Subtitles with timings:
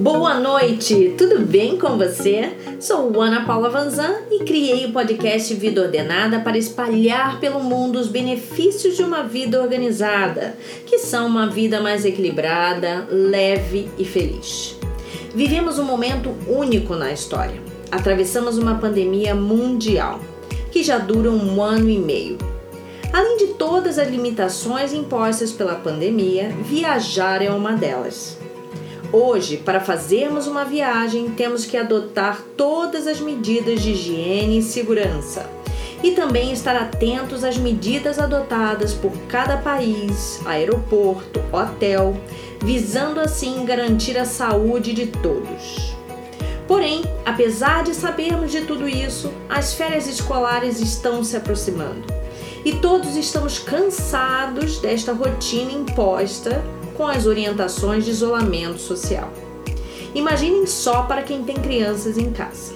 [0.00, 2.56] Boa noite, tudo bem com você?
[2.80, 8.08] Sou Ana Paula Vanzan e criei o podcast Vida Ordenada para espalhar pelo mundo os
[8.08, 14.74] benefícios de uma vida organizada, que são uma vida mais equilibrada, leve e feliz.
[15.34, 17.60] Vivemos um momento único na história.
[17.90, 20.18] Atravessamos uma pandemia mundial
[20.72, 22.38] que já dura um ano e meio.
[23.12, 28.38] Além de todas as limitações impostas pela pandemia, viajar é uma delas.
[29.12, 35.50] Hoje, para fazermos uma viagem, temos que adotar todas as medidas de higiene e segurança.
[36.00, 42.16] E também estar atentos às medidas adotadas por cada país, aeroporto, hotel,
[42.62, 45.92] visando assim garantir a saúde de todos.
[46.68, 52.04] Porém, apesar de sabermos de tudo isso, as férias escolares estão se aproximando
[52.64, 56.62] e todos estamos cansados desta rotina imposta
[57.00, 59.32] com as orientações de isolamento social.
[60.14, 62.74] Imaginem só para quem tem crianças em casa.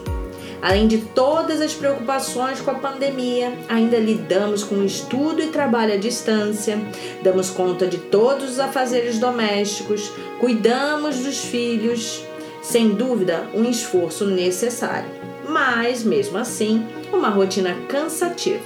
[0.62, 5.96] Além de todas as preocupações com a pandemia, ainda lidamos com estudo e trabalho à
[5.98, 6.78] distância,
[7.22, 12.24] damos conta de todos os afazeres domésticos, cuidamos dos filhos.
[12.62, 15.10] Sem dúvida, um esforço necessário,
[15.46, 18.64] mas mesmo assim, uma rotina cansativa,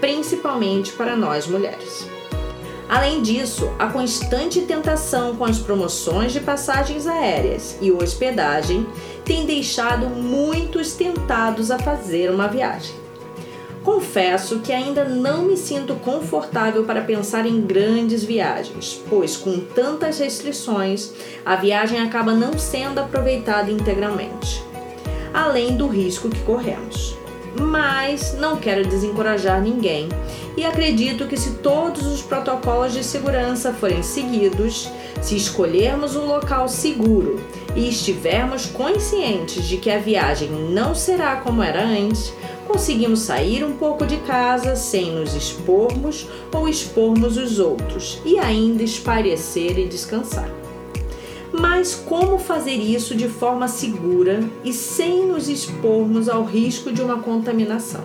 [0.00, 2.11] principalmente para nós mulheres.
[2.92, 8.86] Além disso, a constante tentação com as promoções de passagens aéreas e hospedagem
[9.24, 12.94] tem deixado muitos tentados a fazer uma viagem.
[13.82, 20.18] Confesso que ainda não me sinto confortável para pensar em grandes viagens, pois com tantas
[20.18, 21.12] restrições,
[21.46, 24.62] a viagem acaba não sendo aproveitada integralmente,
[25.32, 27.21] além do risco que corremos
[27.58, 30.08] mas não quero desencorajar ninguém
[30.56, 36.68] e acredito que se todos os protocolos de segurança forem seguidos, se escolhermos um local
[36.68, 37.40] seguro
[37.74, 42.32] e estivermos conscientes de que a viagem não será como era antes,
[42.66, 48.82] conseguimos sair um pouco de casa sem nos expormos ou expormos os outros e ainda
[48.82, 50.61] espairecer e descansar.
[51.62, 57.22] Mas como fazer isso de forma segura e sem nos expormos ao risco de uma
[57.22, 58.02] contaminação?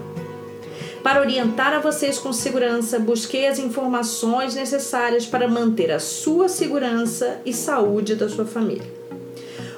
[1.02, 7.42] Para orientar a vocês com segurança, busquei as informações necessárias para manter a sua segurança
[7.44, 8.94] e saúde da sua família.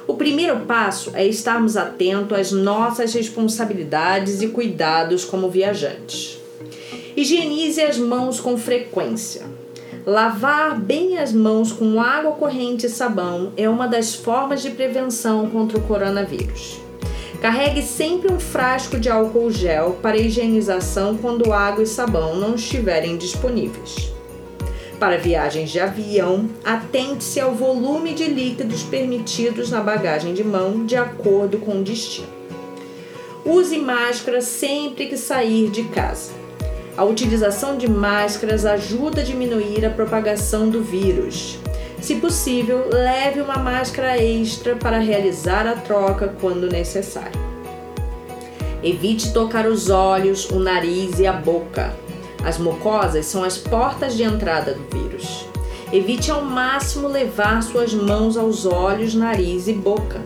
[0.06, 6.38] O primeiro passo é estarmos atentos às nossas responsabilidades e cuidados como viajantes.
[7.16, 9.59] Higienize as mãos com frequência.
[10.06, 15.50] Lavar bem as mãos com água corrente e sabão é uma das formas de prevenção
[15.50, 16.80] contra o coronavírus.
[17.42, 23.18] Carregue sempre um frasco de álcool gel para higienização quando água e sabão não estiverem
[23.18, 24.10] disponíveis.
[24.98, 30.96] Para viagens de avião, atente-se ao volume de líquidos permitidos na bagagem de mão de
[30.96, 32.28] acordo com o destino.
[33.44, 36.39] Use máscara sempre que sair de casa.
[36.96, 41.58] A utilização de máscaras ajuda a diminuir a propagação do vírus.
[42.00, 47.38] Se possível, leve uma máscara extra para realizar a troca quando necessário.
[48.82, 51.94] Evite tocar os olhos, o nariz e a boca.
[52.42, 55.46] As mucosas são as portas de entrada do vírus.
[55.92, 60.22] Evite ao máximo levar suas mãos aos olhos, nariz e boca.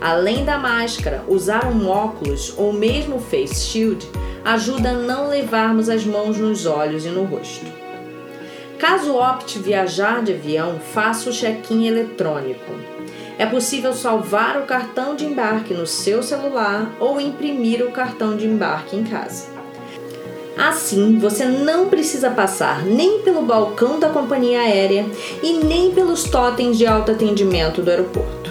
[0.00, 4.08] Além da máscara, usar um óculos ou mesmo face shield
[4.44, 7.66] ajuda a não levarmos as mãos nos olhos e no rosto.
[8.78, 12.72] Caso opte viajar de avião, faça o check-in eletrônico.
[13.38, 18.46] É possível salvar o cartão de embarque no seu celular ou imprimir o cartão de
[18.46, 19.46] embarque em casa.
[20.56, 25.06] Assim, você não precisa passar nem pelo balcão da companhia aérea
[25.42, 28.50] e nem pelos totens de autoatendimento do aeroporto.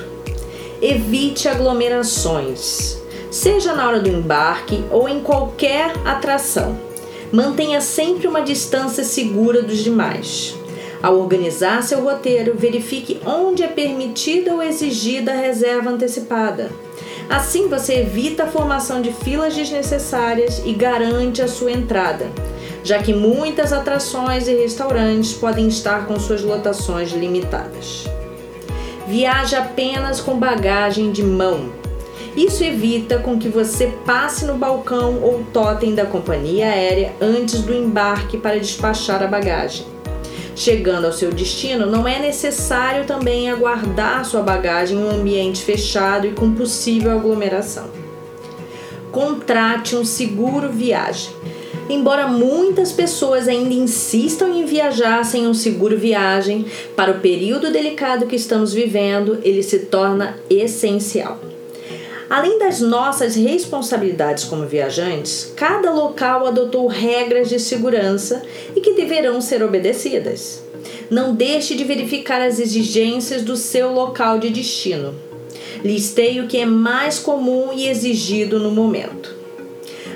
[0.81, 3.00] Evite aglomerações
[3.31, 6.77] seja na hora do embarque ou em qualquer atração.
[7.31, 10.53] Mantenha sempre uma distância segura dos demais.
[11.01, 16.69] Ao organizar seu roteiro, verifique onde é permitida ou exigida a reserva antecipada.
[17.29, 22.29] Assim você evita a formação de filas desnecessárias e garante a sua entrada,
[22.83, 28.03] já que muitas atrações e restaurantes podem estar com suas lotações limitadas.
[29.07, 31.80] Viaje apenas com bagagem de mão
[32.35, 37.73] isso evita com que você passe no balcão ou totem da companhia aérea antes do
[37.73, 39.85] embarque para despachar a bagagem.
[40.55, 46.27] Chegando ao seu destino, não é necessário também aguardar sua bagagem em um ambiente fechado
[46.27, 47.89] e com possível aglomeração.
[49.11, 51.33] Contrate um seguro viagem.
[51.89, 58.27] Embora muitas pessoas ainda insistam em viajar sem um seguro viagem, para o período delicado
[58.27, 61.50] que estamos vivendo, ele se torna essencial.
[62.31, 68.41] Além das nossas responsabilidades como viajantes, cada local adotou regras de segurança
[68.73, 70.63] e que deverão ser obedecidas.
[71.09, 75.13] Não deixe de verificar as exigências do seu local de destino.
[75.83, 79.35] Listei o que é mais comum e exigido no momento.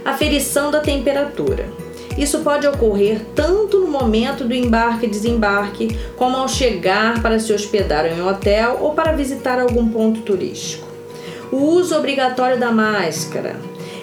[0.05, 1.67] Aferição da temperatura.
[2.17, 7.51] Isso pode ocorrer tanto no momento do embarque e desembarque, como ao chegar para se
[7.51, 10.94] hospedar em um hotel ou para visitar algum ponto turístico.
[11.51, 13.55] O uso obrigatório da máscara.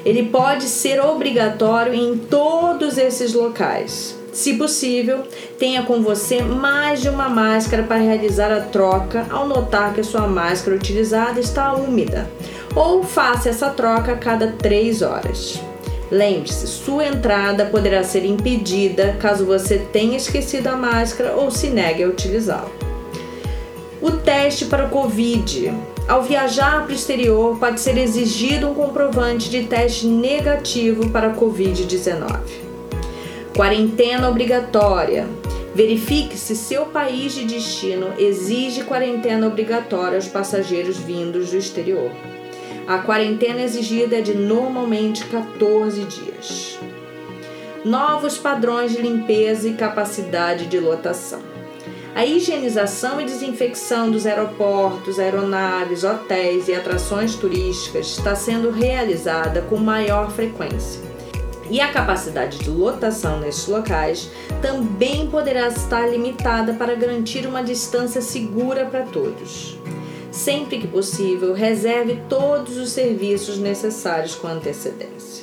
[0.04, 4.16] Ele pode ser obrigatório em todos esses locais.
[4.32, 5.24] Se possível,
[5.58, 10.04] tenha com você mais de uma máscara para realizar a troca ao notar que a
[10.04, 12.28] sua máscara utilizada está úmida,
[12.74, 15.60] ou faça essa troca a cada 3 horas.
[16.10, 22.02] Lembre-se, sua entrada poderá ser impedida caso você tenha esquecido a máscara ou se negue
[22.02, 22.81] a utilizá-la.
[24.02, 25.72] O teste para o Covid.
[26.08, 31.34] Ao viajar para o exterior, pode ser exigido um comprovante de teste negativo para a
[31.36, 32.40] Covid-19.
[33.56, 35.28] Quarentena obrigatória.
[35.72, 42.10] Verifique se seu país de destino exige quarentena obrigatória aos passageiros vindos do exterior.
[42.88, 46.76] A quarentena exigida é de normalmente 14 dias.
[47.84, 51.51] Novos padrões de limpeza e capacidade de lotação.
[52.14, 59.78] A higienização e desinfecção dos aeroportos, aeronaves, hotéis e atrações turísticas está sendo realizada com
[59.78, 61.00] maior frequência.
[61.70, 64.30] E a capacidade de lotação nesses locais
[64.60, 69.78] também poderá estar limitada para garantir uma distância segura para todos.
[70.30, 75.41] Sempre que possível, reserve todos os serviços necessários com antecedência.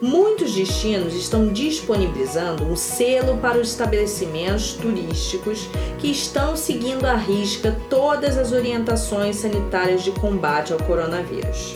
[0.00, 5.68] Muitos destinos estão disponibilizando um selo para os estabelecimentos turísticos
[5.98, 11.74] que estão seguindo à risca todas as orientações sanitárias de combate ao coronavírus.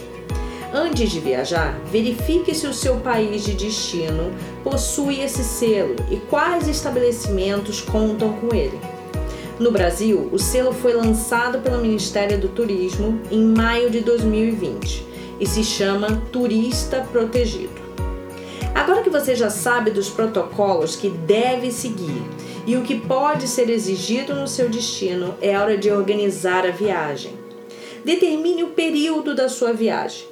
[0.72, 4.32] Antes de viajar, verifique se o seu país de destino
[4.62, 8.78] possui esse selo e quais estabelecimentos contam com ele.
[9.58, 15.08] No Brasil, o selo foi lançado pelo Ministério do Turismo em maio de 2020
[15.40, 17.71] e se chama Turista Protegido.
[18.92, 22.22] Agora que você já sabe dos protocolos que deve seguir
[22.66, 27.32] e o que pode ser exigido no seu destino, é hora de organizar a viagem.
[28.04, 30.26] Determine o período da sua viagem.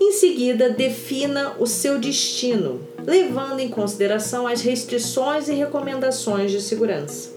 [0.00, 7.32] Em seguida, defina o seu destino, levando em consideração as restrições e recomendações de segurança.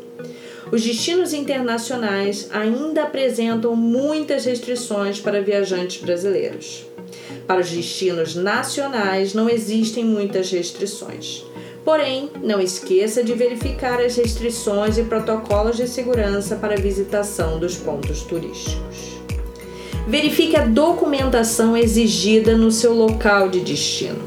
[0.72, 6.95] Os destinos internacionais ainda apresentam muitas restrições para viajantes brasileiros.
[7.48, 11.46] Para os destinos nacionais não existem muitas restrições.
[11.84, 17.76] Porém, não esqueça de verificar as restrições e protocolos de segurança para a visitação dos
[17.76, 19.16] pontos turísticos.
[20.08, 24.22] Verifique a documentação exigida no seu local de destino.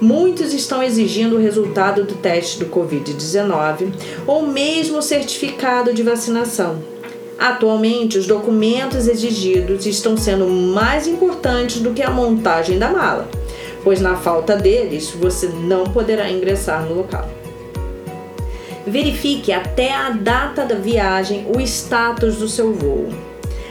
[0.00, 3.92] Muitos estão exigindo o resultado do teste do Covid-19
[4.26, 6.93] ou mesmo o certificado de vacinação
[7.38, 13.28] Atualmente, os documentos exigidos estão sendo mais importantes do que a montagem da mala,
[13.82, 17.28] pois na falta deles você não poderá ingressar no local.
[18.86, 23.08] Verifique até a data da viagem o status do seu voo.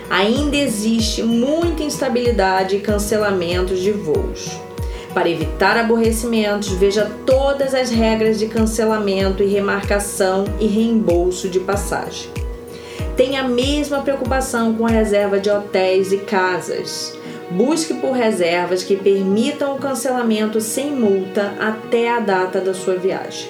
[0.10, 4.52] Ainda existe muita instabilidade e cancelamentos de voos.
[5.14, 12.43] Para evitar aborrecimentos, veja todas as regras de cancelamento e remarcação e reembolso de passagem
[13.16, 17.16] tem a mesma preocupação com a reserva de hotéis e casas.
[17.52, 23.50] Busque por reservas que permitam o cancelamento sem multa até a data da sua viagem.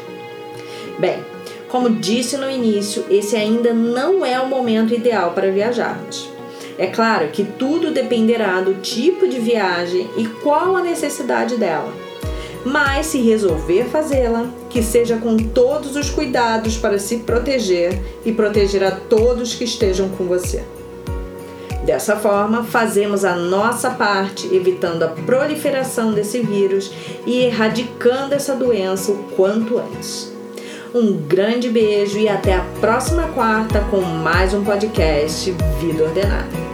[1.00, 1.24] Bem,
[1.70, 6.29] como disse no início, esse ainda não é o momento ideal para viajarmos.
[6.77, 12.02] É claro que tudo dependerá do tipo de viagem e qual a necessidade dela
[12.65, 18.84] mas se resolver fazê-la, que seja com todos os cuidados para se proteger e proteger
[18.84, 20.63] a todos que estejam com você.
[21.86, 26.91] Dessa forma, fazemos a nossa parte, evitando a proliferação desse vírus
[27.25, 30.32] e erradicando essa doença o quanto antes.
[30.96, 35.51] Um grande beijo e até a próxima quarta com mais um podcast
[35.82, 36.73] Vida Ordenada.